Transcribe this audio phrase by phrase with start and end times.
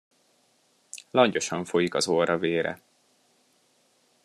[1.11, 2.81] Langyosan folyik az orra vére.